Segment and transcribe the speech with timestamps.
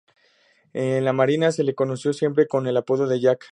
[0.73, 3.45] En la marina se le conoció siempre con el apodo de "Jack".